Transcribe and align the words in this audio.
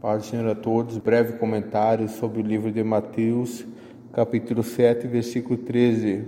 Paz 0.00 0.22
do 0.22 0.28
Senhor 0.30 0.48
a 0.48 0.54
todos. 0.54 0.96
Breve 0.96 1.34
comentário 1.34 2.08
sobre 2.08 2.40
o 2.40 2.42
livro 2.42 2.72
de 2.72 2.82
Mateus, 2.82 3.66
capítulo 4.14 4.62
7, 4.62 5.06
versículo 5.06 5.58
13. 5.58 6.24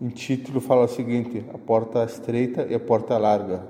Em 0.00 0.08
título 0.08 0.60
fala 0.60 0.84
o 0.84 0.88
seguinte: 0.88 1.44
A 1.52 1.58
porta 1.58 2.04
estreita 2.04 2.64
e 2.70 2.76
a 2.76 2.78
porta 2.78 3.18
larga. 3.18 3.66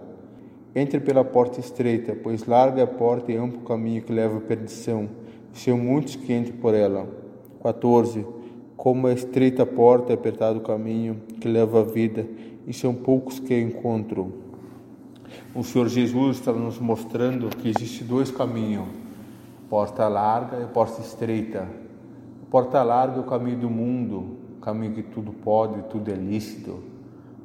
Entre 0.74 1.00
pela 1.00 1.24
porta 1.24 1.60
estreita, 1.60 2.14
pois 2.14 2.45
larga 2.45 2.82
é 2.82 2.84
a 2.84 2.87
porta 2.87 3.32
e 3.32 3.37
amplo 3.37 3.60
o 3.60 3.64
caminho 3.64 4.03
que 4.03 4.12
leva 4.12 4.37
à 4.37 4.40
perdição, 4.42 5.08
e 5.54 5.58
são 5.58 5.78
muitos 5.78 6.14
que 6.14 6.35
entram 6.35 6.58
por 6.58 6.74
ela. 6.74 7.08
14. 7.62 8.26
Como 8.76 9.08
é 9.08 9.14
estreita 9.14 9.62
a 9.62 9.67
porta 9.67 10.12
e 10.12 10.14
apertado 10.14 10.58
o 10.58 10.62
caminho 10.62 11.22
que 11.40 11.49
leva 11.49 11.80
à 11.80 11.85
vida, 11.85 12.26
e 12.67 12.74
são 12.74 12.92
poucos 12.94 13.40
que 13.40 13.54
a 13.54 13.58
encontram. 13.58 14.30
O 15.54 15.64
Senhor 15.64 15.88
Jesus 15.88 16.37
está 16.37 16.52
nos 16.52 16.78
mostrando 16.78 17.48
que 17.48 17.70
existe 17.70 18.05
dois 18.05 18.30
caminhos 18.30 19.01
porta 19.73 20.06
larga 20.06 20.60
e 20.60 20.66
porta 20.66 21.00
estreita. 21.00 21.66
Porta 22.50 22.82
larga 22.82 23.16
é 23.16 23.20
o 23.20 23.22
caminho 23.22 23.56
do 23.56 23.70
mundo, 23.70 24.36
o 24.58 24.60
caminho 24.60 24.92
que 24.92 25.02
tudo 25.02 25.32
pode, 25.32 25.84
tudo 25.84 26.10
é 26.10 26.14
lícito, 26.14 26.82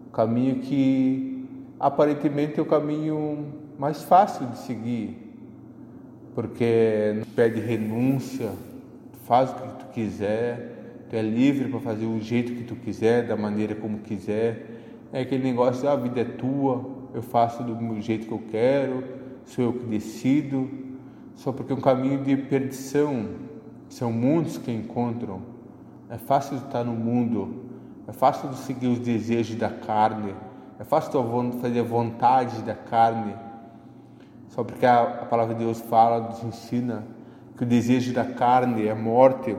o 0.08 0.12
caminho 0.12 0.60
que 0.60 1.48
aparentemente 1.80 2.60
é 2.60 2.62
o 2.62 2.66
caminho 2.66 3.46
mais 3.80 4.04
fácil 4.04 4.46
de 4.48 4.58
seguir, 4.58 5.38
porque 6.36 7.22
pede 7.34 7.62
renúncia, 7.62 8.52
faz 9.24 9.50
o 9.52 9.56
que 9.56 9.86
tu 9.86 9.86
quiser, 9.94 11.06
tu 11.10 11.16
é 11.16 11.22
livre 11.22 11.70
para 11.70 11.80
fazer 11.80 12.08
o 12.08 12.20
jeito 12.20 12.52
que 12.56 12.66
tu 12.66 12.76
quiser, 12.76 13.26
da 13.26 13.38
maneira 13.38 13.74
como 13.74 14.00
quiser. 14.00 14.82
É 15.14 15.22
aquele 15.22 15.44
negócio, 15.46 15.88
ah, 15.88 15.94
a 15.94 15.96
vida 15.96 16.20
é 16.20 16.26
tua, 16.26 16.92
eu 17.14 17.22
faço 17.22 17.64
do 17.64 18.02
jeito 18.02 18.28
que 18.28 18.34
eu 18.34 18.44
quero, 18.52 19.02
sou 19.46 19.64
eu 19.64 19.72
que 19.72 19.86
decido 19.86 20.87
só 21.38 21.52
porque 21.52 21.72
um 21.72 21.80
caminho 21.80 22.22
de 22.24 22.36
perdição. 22.36 23.48
São 23.88 24.12
mundos 24.12 24.58
que 24.58 24.70
encontram. 24.70 25.42
É 26.10 26.18
fácil 26.18 26.58
estar 26.58 26.84
no 26.84 26.92
mundo, 26.92 27.64
é 28.06 28.12
fácil 28.12 28.52
seguir 28.54 28.88
os 28.88 29.00
desejos 29.00 29.56
da 29.56 29.70
carne, 29.70 30.34
é 30.80 30.84
fácil 30.84 31.12
fazer 31.62 31.80
a 31.80 31.84
vontade 31.84 32.62
da 32.64 32.76
carne. 32.76 33.34
Só 34.50 34.64
porque 34.64 34.86
a, 34.86 35.26
palavra 35.30 35.54
de 35.54 35.64
Deus 35.64 35.80
fala, 35.80 36.30
nos 36.30 36.44
ensina 36.44 37.06
que 37.56 37.64
o 37.64 37.66
desejo 37.66 38.14
da 38.14 38.26
carne 38.26 38.88
é 38.88 38.94
morte, 38.94 39.56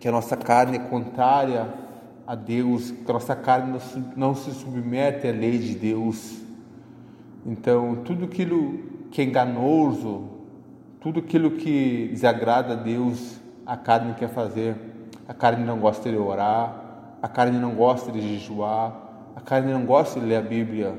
que 0.00 0.08
a 0.08 0.12
nossa 0.12 0.36
carne 0.36 0.78
é 0.78 0.80
contrária 0.80 1.72
a 2.26 2.34
Deus, 2.34 2.90
que 2.90 3.10
a 3.10 3.14
nossa 3.14 3.36
carne 3.36 3.78
não 4.16 4.34
se 4.34 4.52
submete 4.52 5.26
à 5.26 5.32
lei 5.32 5.58
de 5.58 5.74
Deus. 5.74 6.40
Então, 7.44 7.96
tudo 8.04 8.24
aquilo 8.24 8.78
que 9.10 9.20
é 9.20 9.24
enganoso, 9.24 10.33
tudo 11.04 11.20
aquilo 11.20 11.50
que 11.50 12.08
desagrada 12.12 12.72
a 12.72 12.76
Deus, 12.76 13.38
a 13.66 13.76
carne 13.76 14.14
quer 14.14 14.30
fazer. 14.30 14.74
A 15.28 15.34
carne 15.34 15.62
não 15.62 15.78
gosta 15.78 16.08
de 16.08 16.16
orar, 16.16 17.18
a 17.20 17.28
carne 17.28 17.58
não 17.58 17.74
gosta 17.74 18.10
de 18.10 18.22
jejuar, 18.22 19.02
a 19.36 19.40
carne 19.42 19.70
não 19.70 19.84
gosta 19.84 20.18
de 20.18 20.24
ler 20.24 20.36
a 20.36 20.40
Bíblia, 20.40 20.98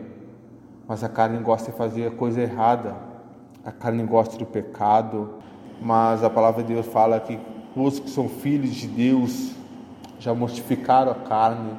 mas 0.88 1.04
a 1.04 1.10
carne 1.10 1.40
gosta 1.40 1.72
de 1.72 1.78
fazer 1.78 2.06
a 2.06 2.12
coisa 2.12 2.40
errada. 2.40 2.96
A 3.66 3.72
carne 3.72 4.04
gosta 4.04 4.38
do 4.38 4.46
pecado, 4.46 5.40
mas 5.82 6.24
a 6.24 6.30
palavra 6.30 6.62
de 6.62 6.72
Deus 6.72 6.86
fala 6.86 7.20
que 7.20 7.40
os 7.76 8.00
que 8.00 8.12
são 8.12 8.30
filhos 8.30 8.76
de 8.76 8.88
Deus 8.88 9.56
já 10.20 10.36
mortificaram 10.36 11.14
a 11.14 11.16
carne, 11.16 11.72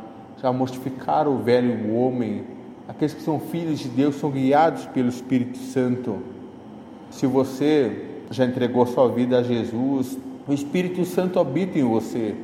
já 0.42 0.52
mortificaram 0.52 1.32
o 1.32 1.44
velho 1.44 1.94
homem. 1.94 2.44
Aqueles 2.88 3.14
que 3.14 3.22
são 3.22 3.38
filhos 3.38 3.78
de 3.78 3.88
Deus 3.88 4.16
são 4.16 4.32
guiados 4.32 4.84
pelo 4.86 5.10
Espírito 5.10 5.58
Santo. 5.58 6.19
Se 7.08 7.24
você 7.24 8.14
já 8.30 8.44
entregou 8.44 8.86
sua 8.86 9.08
vida 9.08 9.38
a 9.38 9.42
Jesus, 9.42 10.19
o 10.46 10.52
Espírito 10.52 11.05
Santo 11.05 11.41
habita 11.41 11.78
em 11.78 11.84
você. 11.84 12.34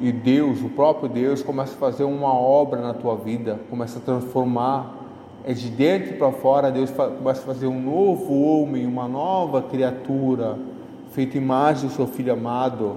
E 0.00 0.12
Deus, 0.12 0.62
o 0.62 0.68
próprio 0.68 1.08
Deus, 1.08 1.42
começa 1.42 1.74
a 1.74 1.76
fazer 1.76 2.04
uma 2.04 2.32
obra 2.32 2.80
na 2.80 2.94
tua 2.94 3.16
vida, 3.16 3.58
começa 3.68 3.98
a 3.98 4.02
transformar. 4.02 4.96
É 5.44 5.52
de 5.52 5.68
dentro 5.70 6.16
para 6.16 6.30
fora, 6.30 6.70
Deus 6.70 6.90
começa 6.90 7.40
a 7.42 7.44
fazer 7.44 7.66
um 7.66 7.80
novo 7.80 8.40
homem, 8.42 8.86
uma 8.86 9.08
nova 9.08 9.62
criatura, 9.62 10.58
feita 11.12 11.36
imagem 11.36 11.88
do 11.88 11.94
seu 11.94 12.06
filho 12.06 12.32
amado. 12.32 12.96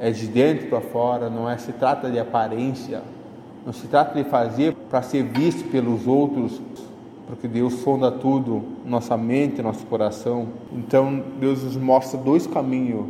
É 0.00 0.10
de 0.10 0.26
dentro 0.26 0.68
para 0.68 0.80
fora, 0.80 1.28
não 1.28 1.48
é 1.48 1.56
se 1.58 1.72
trata 1.72 2.10
de 2.10 2.18
aparência, 2.18 3.02
não 3.64 3.72
se 3.72 3.86
trata 3.86 4.14
de 4.14 4.28
fazer 4.28 4.74
para 4.88 5.02
ser 5.02 5.22
visto 5.22 5.70
pelos 5.70 6.06
outros, 6.06 6.60
porque 7.32 7.48
Deus 7.48 7.76
sonda 7.76 8.12
tudo, 8.12 8.62
nossa 8.84 9.16
mente, 9.16 9.62
nosso 9.62 9.86
coração. 9.86 10.48
Então 10.70 11.24
Deus 11.40 11.64
nos 11.64 11.78
mostra 11.78 12.20
dois 12.20 12.46
caminhos: 12.46 13.06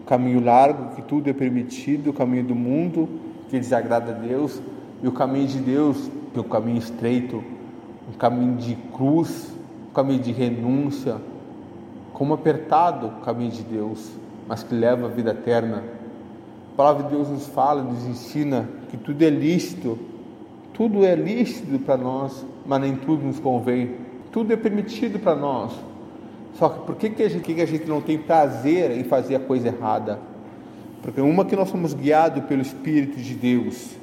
o 0.00 0.04
caminho 0.06 0.42
largo, 0.42 0.94
que 0.94 1.02
tudo 1.02 1.28
é 1.28 1.34
permitido, 1.34 2.08
o 2.08 2.12
caminho 2.14 2.42
do 2.42 2.54
mundo, 2.54 3.06
que 3.50 3.58
desagrada 3.58 4.12
a 4.12 4.14
Deus, 4.14 4.62
e 5.02 5.06
o 5.06 5.12
caminho 5.12 5.46
de 5.46 5.58
Deus, 5.58 6.10
que 6.32 6.38
é 6.38 6.40
o 6.40 6.44
caminho 6.44 6.78
estreito, 6.78 7.44
um 8.08 8.16
caminho 8.16 8.56
de 8.56 8.76
cruz, 8.94 9.52
um 9.90 9.92
caminho 9.92 10.20
de 10.20 10.32
renúncia, 10.32 11.18
como 12.14 12.32
apertado 12.32 13.08
o 13.08 13.20
caminho 13.26 13.50
de 13.50 13.62
Deus, 13.62 14.10
mas 14.48 14.62
que 14.62 14.74
leva 14.74 15.04
à 15.04 15.10
vida 15.10 15.32
eterna. 15.32 15.84
A 16.72 16.76
palavra 16.78 17.02
de 17.02 17.10
Deus 17.10 17.28
nos 17.28 17.46
fala, 17.46 17.82
nos 17.82 18.06
ensina 18.06 18.66
que 18.88 18.96
tudo 18.96 19.20
é 19.20 19.28
lícito, 19.28 19.98
tudo 20.76 21.06
é 21.06 21.14
lícito 21.14 21.78
para 21.78 21.96
nós, 21.96 22.44
mas 22.66 22.80
nem 22.82 22.94
tudo 22.94 23.24
nos 23.24 23.40
convém. 23.40 23.96
Tudo 24.30 24.52
é 24.52 24.56
permitido 24.56 25.18
para 25.18 25.34
nós. 25.34 25.72
Só 26.58 26.68
que 26.68 26.80
por 26.84 26.96
que, 26.96 27.08
que, 27.08 27.22
a 27.22 27.30
gente, 27.30 27.54
que 27.54 27.60
a 27.60 27.66
gente 27.66 27.86
não 27.86 28.02
tem 28.02 28.18
prazer 28.18 28.90
em 28.90 29.02
fazer 29.02 29.36
a 29.36 29.40
coisa 29.40 29.68
errada? 29.68 30.18
Porque 31.00 31.18
uma 31.20 31.46
que 31.46 31.56
nós 31.56 31.70
somos 31.70 31.94
guiados 31.94 32.44
pelo 32.44 32.60
Espírito 32.60 33.18
de 33.18 33.34
Deus 33.34 33.96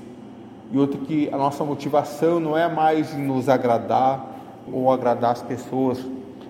e 0.72 0.78
outra 0.78 1.00
que 1.00 1.30
a 1.32 1.38
nossa 1.38 1.64
motivação 1.64 2.40
não 2.40 2.58
é 2.58 2.68
mais 2.68 3.16
nos 3.16 3.48
agradar 3.50 4.64
ou 4.72 4.92
agradar 4.92 5.34
as 5.34 5.44
pessoas. 5.44 6.04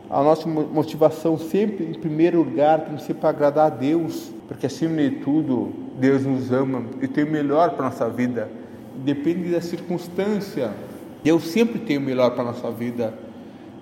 A 0.09 0.23
nossa 0.23 0.47
motivação 0.47 1.37
sempre, 1.37 1.85
em 1.85 1.99
primeiro 1.99 2.37
lugar, 2.37 2.81
tem 2.81 2.95
que 2.95 3.03
ser 3.03 3.15
para 3.15 3.29
agradar 3.29 3.67
a 3.67 3.75
Deus, 3.75 4.31
porque 4.47 4.67
acima 4.67 5.01
de 5.01 5.17
tudo, 5.17 5.73
Deus 5.99 6.25
nos 6.25 6.49
ama 6.51 6.83
e 7.01 7.07
tem 7.09 7.25
o 7.25 7.31
melhor 7.31 7.71
para 7.71 7.87
a 7.87 7.89
nossa 7.89 8.07
vida. 8.09 8.62
Depende 8.95 9.49
da 9.51 9.61
circunstância, 9.61 10.71
Deus 11.23 11.47
sempre 11.47 11.79
tem 11.79 11.97
o 11.97 12.01
melhor 12.01 12.31
para 12.31 12.41
a 12.41 12.45
nossa 12.47 12.69
vida. 12.69 13.13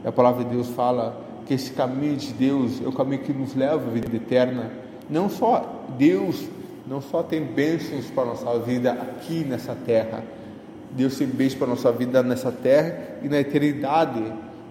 A 0.06 0.12
palavra 0.12 0.44
de 0.44 0.52
Deus 0.52 0.70
fala 0.70 1.20
que 1.46 1.54
esse 1.54 1.72
caminho 1.72 2.16
de 2.16 2.32
Deus 2.34 2.82
é 2.84 2.88
o 2.88 2.92
caminho 2.92 3.24
que 3.24 3.34
nos 3.34 3.56
leva 3.56 3.76
à 3.76 3.90
vida 3.92 4.16
eterna. 4.16 4.72
Não 5.10 5.30
só 5.30 5.86
Deus, 5.98 6.48
não 6.88 7.02
só 7.02 7.24
tem 7.24 7.44
bênçãos 7.44 8.06
para 8.06 8.24
a 8.24 8.26
nossa 8.28 8.60
vida 8.60 8.92
aqui 8.92 9.44
nessa 9.44 9.76
terra. 9.76 10.24
Deus 10.92 11.18
tem 11.18 11.28
bênçãos 11.28 11.56
para 11.56 11.68
a 11.68 11.70
nossa 11.72 11.92
vida 11.92 12.22
nessa 12.22 12.52
terra 12.52 13.18
e 13.24 13.28
na 13.28 13.40
eternidade. 13.40 14.22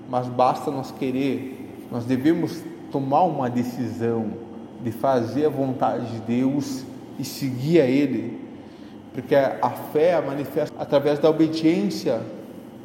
Mas 0.09 0.29
basta 0.29 0.71
nós 0.71 0.93
querer. 0.93 1.87
Nós 1.91 2.05
devemos 2.05 2.63
tomar 2.93 3.25
uma 3.25 3.51
decisão 3.51 4.33
de 4.83 4.93
fazer 4.93 5.47
a 5.47 5.51
vontade 5.51 6.07
de 6.13 6.21
Deus 6.21 6.85
e 7.19 7.25
seguir 7.25 7.81
a 7.81 7.87
Ele. 7.87 8.39
Porque 9.13 9.35
a 9.35 9.71
fé 9.93 10.21
manifesta 10.21 10.75
através 10.79 11.19
da 11.19 11.29
obediência 11.29 12.21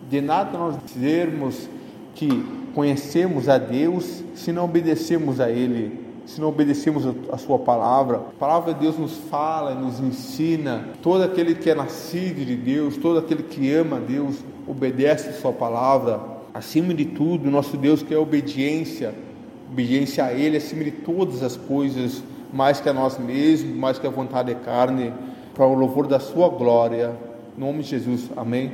de 0.09 0.21
nada 0.21 0.57
nós 0.57 0.75
dizermos 0.85 1.69
que 2.13 2.27
conhecemos 2.73 3.49
a 3.49 3.57
Deus 3.57 4.23
se 4.33 4.51
não 4.51 4.65
obedecemos 4.65 5.39
a 5.39 5.49
Ele, 5.49 5.99
se 6.25 6.41
não 6.41 6.49
obedecemos 6.49 7.05
a 7.31 7.37
Sua 7.37 7.59
palavra. 7.59 8.17
A 8.17 8.39
palavra 8.39 8.73
de 8.73 8.81
Deus 8.81 8.97
nos 8.97 9.17
fala, 9.29 9.75
nos 9.75 9.99
ensina. 9.99 10.89
Todo 11.01 11.23
aquele 11.23 11.55
que 11.55 11.69
é 11.69 11.75
nascido 11.75 12.45
de 12.45 12.55
Deus, 12.55 12.97
todo 12.97 13.19
aquele 13.19 13.43
que 13.43 13.71
ama 13.73 13.97
a 13.97 13.99
Deus, 13.99 14.37
obedece 14.67 15.29
a 15.29 15.33
Sua 15.33 15.53
palavra. 15.53 16.19
Acima 16.53 16.93
de 16.93 17.05
tudo, 17.05 17.51
nosso 17.51 17.77
Deus 17.77 18.01
quer 18.01 18.17
obediência, 18.17 19.13
obediência 19.71 20.25
a 20.25 20.33
Ele 20.33 20.57
acima 20.57 20.83
de 20.83 20.91
todas 20.91 21.43
as 21.43 21.55
coisas, 21.55 22.23
mais 22.53 22.79
que 22.79 22.89
a 22.89 22.93
nós 22.93 23.17
mesmos, 23.19 23.75
mais 23.75 23.99
que 23.99 24.07
a 24.07 24.09
vontade 24.09 24.53
de 24.53 24.59
carne, 24.61 25.13
para 25.55 25.65
o 25.65 25.73
louvor 25.73 26.05
da 26.05 26.19
Sua 26.19 26.49
glória. 26.49 27.15
Em 27.57 27.59
nome 27.59 27.81
de 27.81 27.89
Jesus, 27.89 28.29
amém. 28.35 28.63